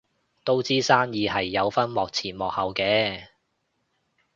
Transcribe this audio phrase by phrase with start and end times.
[0.43, 3.27] 都知生意係有分幕前幕後嘅